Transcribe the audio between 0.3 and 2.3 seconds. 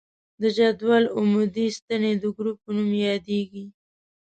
د جدول عمودي ستنې د